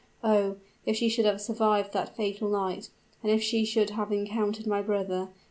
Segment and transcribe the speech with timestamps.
[0.23, 0.55] O!
[0.83, 2.89] if she should have survived that fatal night
[3.21, 5.29] and if she should have again encountered my brother!